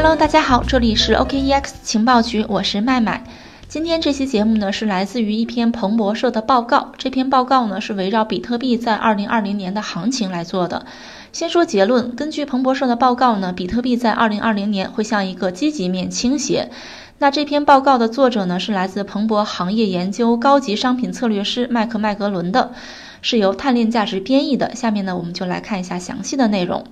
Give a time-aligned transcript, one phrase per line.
[0.00, 3.24] Hello，大家好，这里是 OKEX 情报局，我是麦麦。
[3.66, 10.86] 今天这期节目呢是来自于一篇彭博社的报告，这篇报告呢是围绕比特币在2020年的行情来做的。
[11.32, 16.70] 先说结论，根据彭博社的报告呢，比特币在2020年会向一个积极面倾斜。
[17.18, 22.70] 那这篇报告的作者呢是来自彭博行业研究高级商品策略师麦克麦格伦的，
[23.20, 24.76] 是由碳链价值编译的。
[24.76, 26.84] 下面呢我们就来看一下详细的内容。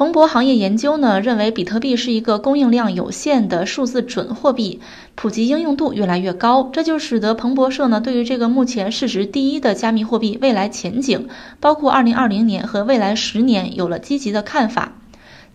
[0.00, 4.80] 彭博行业研究呢认为，比特币是一个供应量有限的数字准货币，
[5.14, 11.28] 普及应用度越来越高，这就使得彭博社呢对于这个目前市值第一的加密货币未来前景，
[11.60, 14.99] 包括二零二零年和未来十年，有了积极的看法。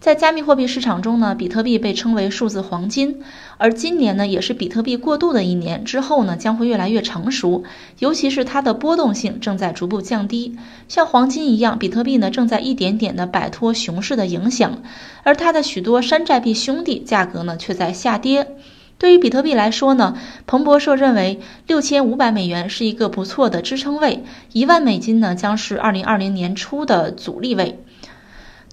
[0.06, 3.24] 在加密货币市场中呢，比特币被称为数字黄金，
[3.58, 7.64] 而今年呢也是比特币过渡的一年，之后呢将会越来越成熟，
[7.98, 10.60] 尤其是它的波动性正在逐步降低。
[10.88, 14.84] 像黄金一样，比特币呢正在一点点的摆脱熊市的影响，
[15.24, 18.58] 而它的许多山寨币兄弟价格呢却在下跌。
[19.00, 27.80] 对于比特币来说呢，彭博社认为六千五百美元是一个不错的支撑位，一万美金呢将是二零二零年初的阻力位。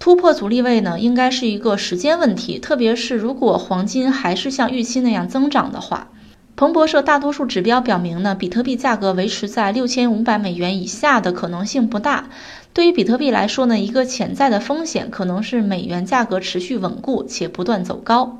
[0.02, 6.08] 突破阻力位呢，应该是一个时间问题，特别是如果黄金还是像预期那样增长的话。
[6.56, 12.30] 彭博社大多数指标表明呢，比特币价格维持在六千五百美元以下的可能性不大。
[12.72, 18.38] 对于比特币来说呢，一个潜在的风险可能是美元价格持续稳固且不断走高。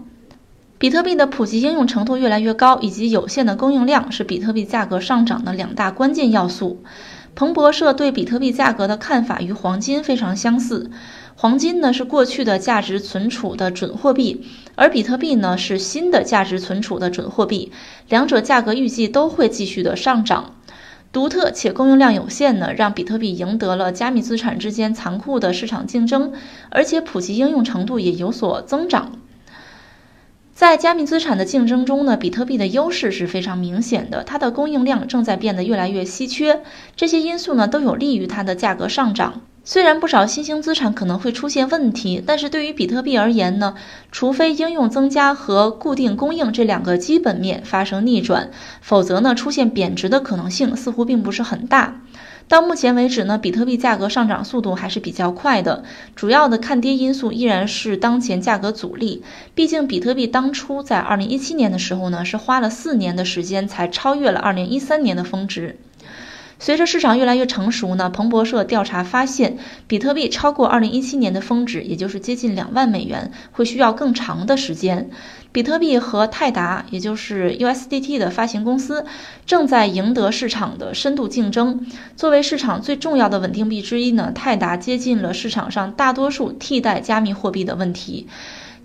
[0.79, 6.83] 比特币的普及应用程度越来越高，以及有限的供应量是比特币价格上涨的两大关键要素。
[7.35, 10.91] 彭博社对比特币价格的看法与黄金非常相似。
[11.35, 17.73] 黄金呢是过去的价值存储的准货币，而比特币呢是新的价值存储的准货币，
[18.09, 20.57] 两者价格预计都会继续的上涨。
[21.11, 26.33] 独特且供应量有限呢，让比特币赢得了加密资产之间残酷的市场竞争，
[26.71, 29.13] 而且普及应用程度也有所增长。
[30.63, 36.61] 在加密资产的竞争中呢，比特币的优势是非常明显的，它的供应量正在变得越来越稀缺，
[36.95, 39.41] 这些因素呢都有利于它的价格上涨。
[39.65, 43.75] 虽然不少新兴资产可能会出现问题，但是对于比特币而言呢，
[44.13, 52.03] 除非应用增加和固定供应这两个基本面发生逆转，否则呢，出现贬值的可能性似乎并不是很大。
[52.49, 59.23] 到目前为止呢，比特币价格上涨速度还是比较快的，主要的看跌因素依然是当前价格阻力。
[59.55, 65.79] 毕竟比特币当初在二零一七年的时候呢，是花了四年的时间才超越了二零一三年的峰值。
[66.63, 69.59] 随着市场越来越成熟呢，彭博社调查发现，
[69.89, 75.11] 比特币超过2017年的峰值，也就是接近两万美元，会需要更长的时间。
[75.51, 79.05] 比特币和泰达，也就是 USDT 的发行公司，
[79.45, 81.85] 正在赢得市场的深度竞争。
[82.15, 88.29] 作为市场最重要的稳定币之一呢，泰达接近了市场上大多数替代加密货币的问题，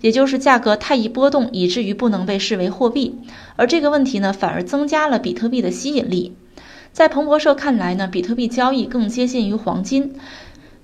[0.00, 3.14] 也就是价格太易波动，以至于不能被视为货币。
[3.54, 6.34] 而这个问题呢，反而增加了比特币的吸引力。
[6.92, 10.14] 在彭博社看来呢，比特币交易更接近于黄金，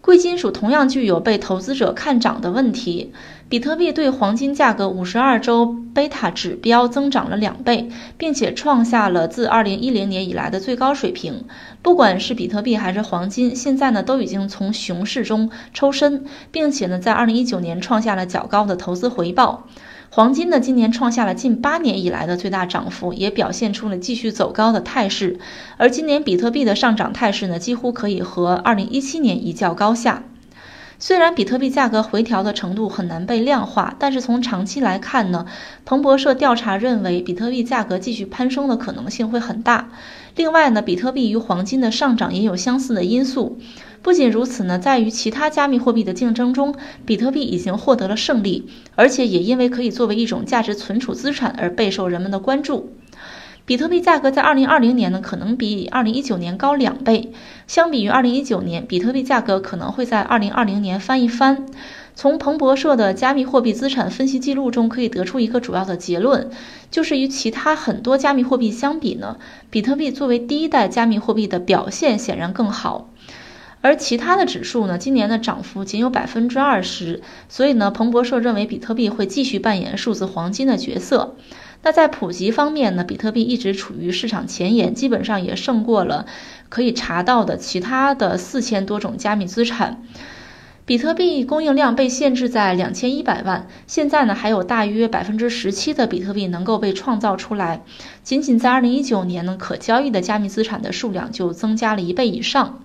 [0.01, 3.13] 贵金属同样具有被投资者看涨的问题。
[3.49, 11.45] 比特币对黄金价格五十二周贝塔指标增长了两倍，并且创下了自二零一零年以来的最高水平。
[11.83, 19.69] 不管是比特币还是黄金，现在呢都已经从熊市中抽身，并且呢在二零一九年创下了较高的投资回报。
[20.17, 25.41] 黄金呢，今年创下了近八年以来的最大涨幅，也表现出了继续走高的态势。
[25.77, 30.23] 而今年比特币的上涨态势呢，几乎可以和二零一七年一较高下。
[31.07, 35.45] 虽然比特币价格回调的程度很难被量化，但是从长期来看呢，
[35.85, 39.91] 彭博社调查认为，比特币价格继续攀升的可能性会很大。
[40.35, 43.59] 另外呢，比特币与黄金的上涨也有相似的因素。
[44.01, 52.95] 不仅如此呢，在与其他加密货币的竞争中，比特币已经获得了胜利，而且也因为可以作为一种价值存储资产而备受人们的关注。
[53.67, 57.33] 比特币价格在二零二零年呢，可能比二零一九年高两倍。
[57.67, 61.65] 相比于二零一九年，比特币价格可能会在二零二零年翻一番。
[62.15, 66.51] 从彭博社的加密货币资产分析记录中可以得出一个主要的结论，
[66.91, 69.39] 就是与其他很多加密货币相比呢，
[69.71, 73.09] 比特币作为第一代加密货币的表现显然更好。
[73.81, 81.35] 而其他的指数呢，今年的涨幅仅有百分之二十，所以呢，彭博社认为比特币会继续扮演数字黄金的角色。
[81.85, 86.25] 那在普及方面呢，比特币一直处于市场前沿，基本上也胜过了
[86.71, 90.03] 可以查到的其他的四千多种加密资产。
[90.87, 97.83] 比特币供应量被限制在两千一百万，现在呢还有大约百分之十七的比特币能够被创造出来。
[98.23, 102.84] 仅仅在二零一九年呢，可交易的加密资产的数量就增加了一倍以上。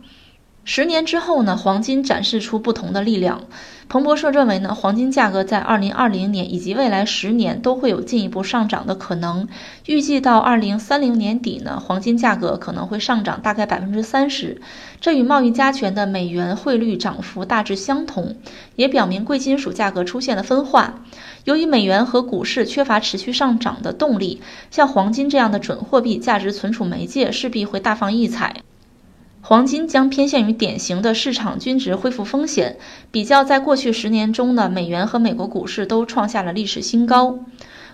[0.72, 3.42] 十年之后呢，黄金展示出不同的力量。
[3.88, 9.48] 彭博社认为呢，黄金价格在二零二零年以及未来十年都会有进一步上涨的可能。
[9.88, 14.62] 预计到二零三零年底呢，黄金价格可能会上涨大概百分之三十。
[15.02, 18.36] 这与贸易加权的美元汇率涨幅大致相同，
[18.76, 21.02] 也表明贵金属价格出现了分化。
[21.46, 24.40] 由于美元和股市缺乏持续上涨的动力，
[24.70, 28.58] 像黄金这样的准货币价值存储媒介势必会大放异彩。
[29.42, 32.78] 黄金将偏向于典型的市场均值恢复风险。
[33.12, 37.40] 比较在过去十年中呢，美元和美国股市都创下了历史新高。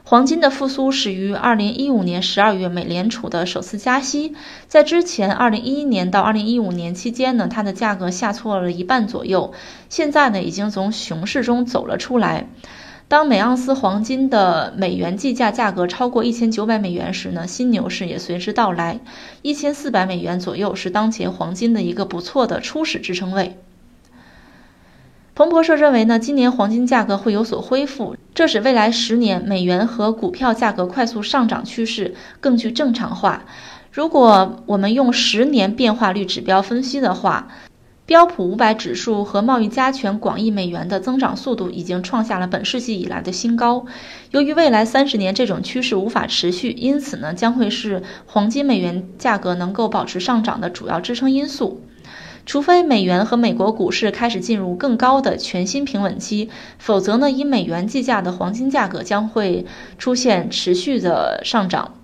[0.03, 4.36] 黄金的复苏始于二零一五年十二月美联储的首次加息。
[4.68, 9.53] 在之前二零一一年到二零一五年期间呢，它的价格下挫了一半左右。
[9.89, 12.48] 现在呢，已经从熊市中走了出来。
[13.07, 18.99] 当每盎司黄金的美元计价价格超过一千九百美元时呢，新牛市也随之到来。
[19.43, 23.59] 一千四百美元左右是当前黄金的一个不错的初始支撑位。
[25.35, 33.43] 彭博社认为呢，今年黄金价格会有所恢复，这使未来十年美元和股票价格快速上涨趋势更具正常化。
[33.91, 37.49] 如果我们用十年变化率指标分析的话，
[38.07, 43.87] 标普五百指数和贸易加权广义美元的增长速度已经创下了本世纪以来的新高。
[44.29, 51.81] 由于未来三十年这种趋势无法持续，因此呢，将会是黄金美元价格能够保持上涨的主要支撑因素。
[52.45, 59.65] 除非美元和美国股市开始进入更高的全新平稳期，否则呢，以美元计价的黄金价格将会
[59.97, 61.95] 出现持续的上涨。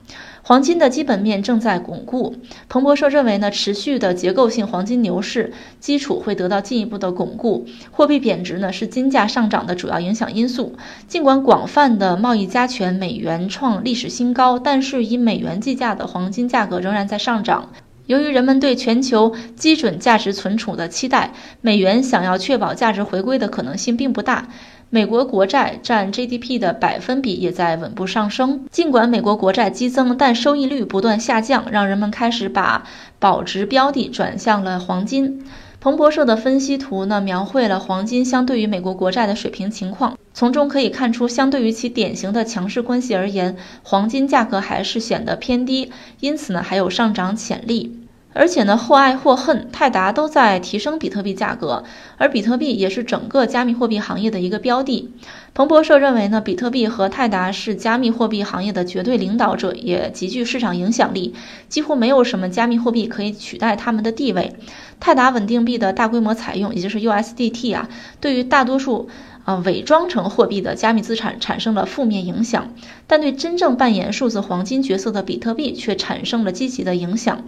[0.43, 2.35] 黄金的基本面正在巩固。
[2.67, 7.65] 彭博社认为呢，持续的结构性黄金牛市基础会得到进一步的巩固。
[7.91, 10.75] 货币贬值呢是金价上涨的主要影响因素。
[11.07, 17.69] 尽管广泛的贸易加权美元创历史新高，但是以美元计价的黄金价格仍然在上涨。
[18.07, 24.49] 由于人们对全球基准价值存储的期待，美元想要确保价值回归的可能性并不大。
[24.93, 28.65] 美国国债占 GDP 的百分比也在稳步上升。
[28.69, 32.83] 尽管美国国债激增，但收益率不断下降，让人们开始把
[33.17, 35.45] 保值标的转向了黄金。
[35.79, 45.89] 彭博社的分析图呢，描绘了黄金相对于美国国债的水平情况，从中可以看出，相对于其典型的强势关系而言，黄金价格还是显得偏低，
[46.19, 48.00] 因此呢，还有上涨潜力。
[48.33, 51.83] 而且呢，或爱或恨，泰达都在提升比特币价格，
[52.17, 55.11] 而比特币也是整个加密货币行业的一个标的。
[55.53, 61.33] 彭博社认为呢，比特币和泰达是加密货币行业的绝对领导者，也极具市场影响力，
[61.67, 64.55] 几乎没有什么加密货币可以取代他们的地位。
[65.01, 67.89] 泰达稳定币的大规模采用，也就是 USDT 啊，
[68.21, 69.09] 对于大多数
[69.43, 72.73] 啊伪装成货币的加密资产产生了负面影响，
[73.07, 77.43] 但对真正扮演数字黄金角色的比特币却产生了积极的影响。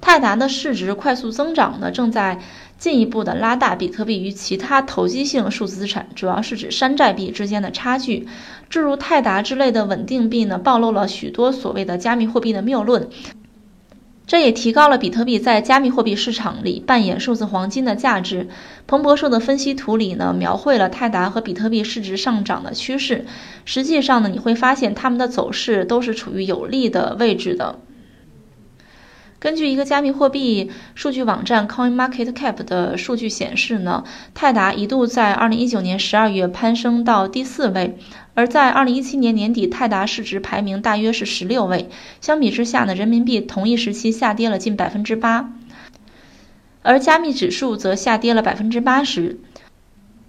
[0.00, 2.40] 泰达的市值快速增长呢，正在
[2.78, 8.26] 进一步的拉大比特币与其他投机性数字资产，主要是指山寨币之间的差距。
[8.70, 13.08] 诸如泰达之类的稳定币呢，暴露了许多所谓的加密货币的谬论，
[14.26, 18.48] 这也提高了比特币在加密货币市场里扮演数字黄金的价值。
[18.86, 23.26] 彭博社的分析图里呢，描绘了泰达和比特币市值上涨的趋势。
[23.64, 27.78] 实际上呢，你会发现它们的走势都是处于有利的位置的。
[29.40, 34.04] 根据一个加密货币数据网站 CoinMarketCap 的数据显示呢，
[34.34, 37.96] 泰达一度在2019年12月攀升到第四位，
[38.34, 41.88] 而在2017年年底，泰达市值排名大约是十六位。
[42.20, 45.54] 相比之下呢，人民币同一时期下跌了近百分之八，
[46.82, 49.40] 而加密指数则下跌了百分之八十。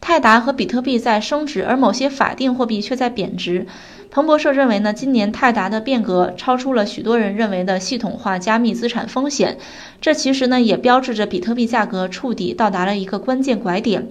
[0.02, 3.68] 泰达和比特币在升值，而某些法定货币却在贬值。
[4.10, 9.60] 彭博社认为呢，今年泰达的变革超出了许多人认为的系统化加密资产风险。
[10.02, 14.10] 这其实呢，也标志着比特币价格触底到达了一个关键拐点。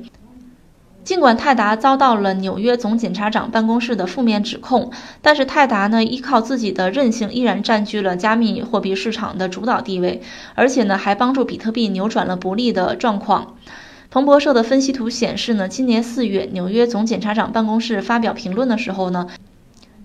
[1.02, 10.22] 尽管泰达遭到了纽约总检察长办公室的负面指控，但是泰达呢，依靠自己的韧性，依然占据了加密货币市场的主导地位，
[10.54, 13.56] 而且呢，还帮助比特币扭转了不利的状况。
[14.10, 19.28] 彭博社的分析图显示呢，今年四月，纽约总检察长办公室发表评论的时候呢，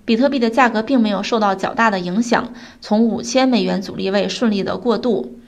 [0.05, 5.39] 比特币的价格并没有受到较大的影响，从五千美元阻力位顺利的过渡。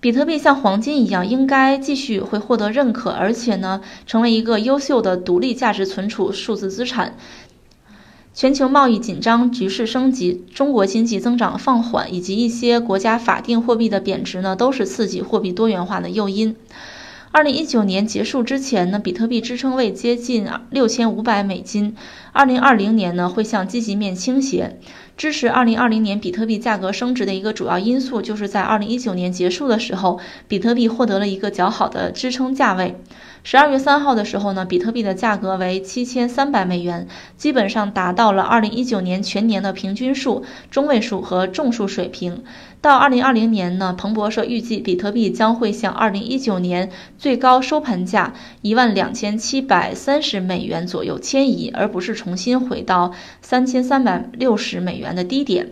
[0.00, 7.18] 比特币像黄金一样，应该继续会获得认可，而且呢，成为一个优秀的独立价值存储数字资产。
[8.32, 16.56] 全球贸易紧张局势升级，中国经济增长放缓，以及一些国家法定货币的贬值呢，都是刺激货币多元化的诱因。
[17.30, 21.94] 二零一九年结束之前呢，比特币支撑位接近六千五百美金。
[22.32, 24.80] 二零二零年呢，会向积极面倾斜。
[25.18, 32.94] 支持二零二零年比特币价格升值的一个主要因素，就是在二零一九年结束的时候，比特币获得了一个较好的支撑价位。
[33.42, 42.44] 十二月三号的时候呢，比特币的价格为七千三百美元，基本上达到了二零一九年全年的平均数、中位数和众数水平。
[42.80, 55.70] 到二零二零年呢，彭博社预计比特币将会向二零一九年最高收盘价一万两千七百三十美元左右迁移，而不是重新回到三千三百六十美元的低点。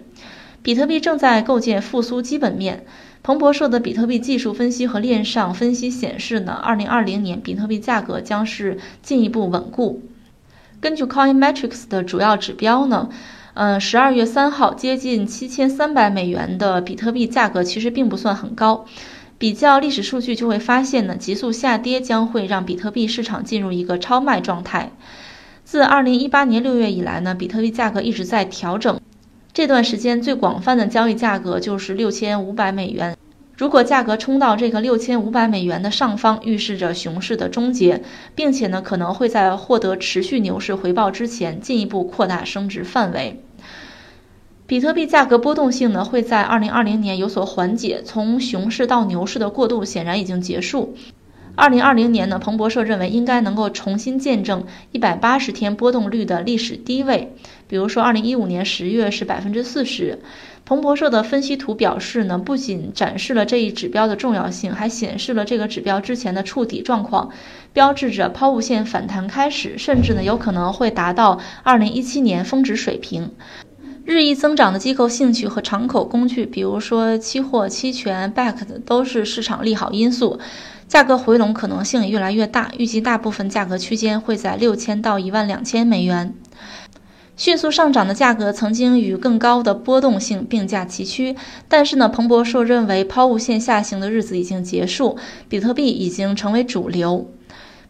[0.62, 2.85] 比特币正在构建复苏基本面。
[3.23, 10.00] 彭博社的比特币技术分析和链上分析显示呢，二零二零年比特币价格将是进一步稳固。
[10.81, 13.09] 根据 Coin Metrics 的主要指标呢，
[13.55, 18.85] 嗯，十二月三号接近七千三百美元的比特币价格其实并不算很高。
[19.38, 24.93] 比较历史数据就会发现呢，急速下跌将会让比特币市场进入一个超卖状态。
[25.64, 29.00] 自二零一八年六月以来呢，比特币价格一直在调整。
[29.56, 33.16] 这段时间最广泛的交易价格就是六千五百美元。
[33.56, 38.02] 如果价格冲到这个六千五百美元的上方，预示着熊市的终结，
[38.34, 43.40] 并且呢可能会在获得持续牛市回报之前进一步扩大升值范围。
[44.66, 50.94] 比特币价格波动性呢会在二零二零年有所缓解，从熊市到牛市的过渡显然已经结束。
[51.56, 57.34] 二零二零年呢，彭博社认为应该能够重新见证一百八十天波动率的历史低位，
[57.66, 60.18] 比如说二零一五年十月是百分之四十。
[60.66, 67.30] 彭博社的分析图表示呢，不仅展示了这一指标的重要性，还显示了这个指标之前的触底状况，
[67.72, 73.30] 标志着抛物线反弹开始，甚至呢有可能会达到二零一七年峰值水平。
[74.04, 80.38] 日益增长的机构兴趣和敞口工具，比如说期货、期权、backed，都是市场利好因素。
[80.88, 86.35] 价格回笼可能性越来越大，预计大部分价格区间会在六千到一万两千美元。
[87.37, 91.37] 迅速上涨的价格曾经与更高的波动性并驾齐驱，
[91.69, 97.31] 但是呢，彭博社认为抛物线下行的日子已经结束，比特币已经成为主流。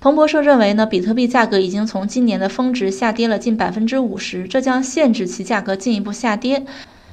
[0.00, 6.64] 彭博社认为呢，比特币价格已经从今年的峰值下跌了近百分之五十，这将限制其价格进一步下跌。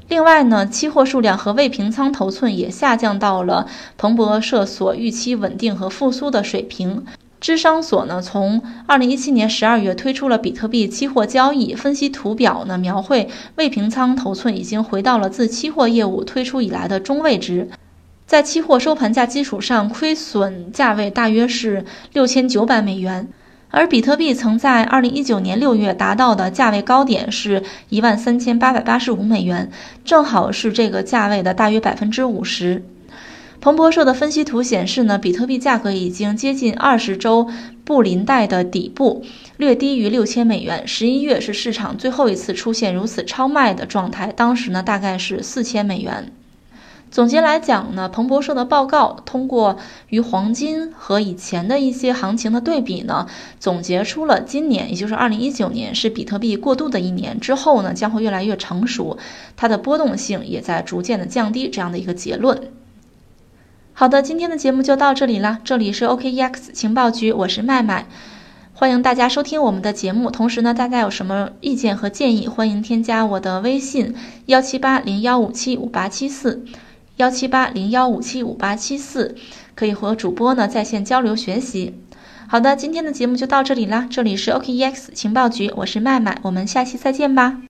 [0.10, 3.68] 另外呢，期货数量和未平仓头寸也下降到了
[3.98, 7.06] 彭博社所预期稳定和复苏的水平。
[7.40, 17.70] 智商所呢，从二零一七年十二月推出了比特币期货交易分析图表呢，描绘未平仓头寸已经回到了自期货业务推出以来的中位值，
[18.26, 21.84] 在期货收盘价基础上，亏损价位大约是
[22.14, 23.28] 六千九百美元。
[23.76, 29.72] 而比特币曾在二零一九年六月达到的价位高点是一万三千八百八十五美元，
[30.06, 32.84] 正好是这个价位的大约百分之五十。
[33.60, 37.50] 彭博社的分析图显示呢，比特币价格已经接近二十周
[37.84, 39.26] 布林带的底部，
[39.58, 40.88] 略低于六千美元。
[40.88, 46.32] 十一月是市场最后一次出现如此超卖的状态，当时呢大概是四千美元。
[47.14, 49.78] 总结来讲呢，彭博社的报告通过
[50.08, 53.28] 与黄金和以前的一些行情的对比呢，
[53.60, 59.20] 总结出了今年，也就是二零一九年是比特币过渡的一年，之后呢将会越来越成熟，
[59.56, 62.72] 它的波动性也在逐渐的降低这样的一个结论。
[63.94, 68.08] 好的，今天的节目就到这里了，这里是 OKEX 情报局，我是麦麦，
[68.74, 70.32] 欢迎大家收听我们的节目。
[70.32, 74.16] 同时呢，大家有什么意见和建议，欢迎添加我的微信
[74.48, 76.66] 幺七八零幺五七五八七四。
[77.18, 79.36] 幺七八零幺五七五八七四，
[79.76, 81.94] 可以和主播呢在线交流学习。
[82.48, 87.62] 好的，今天的节目就到这里啦，这里是 OKEX 情报局，我是麦麦，我们下期再见吧。